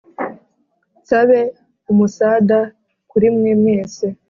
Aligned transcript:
Nsabe 1.01 1.39
umusada 1.91 2.59
kurimwe 3.09 3.49
mwese 3.59 4.05